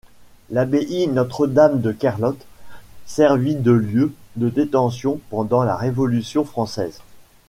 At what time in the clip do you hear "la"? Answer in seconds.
5.61-5.75